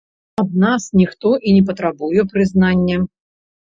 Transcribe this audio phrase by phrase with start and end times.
[0.43, 2.97] Ад нас ніхто і не патрабуе прызнання.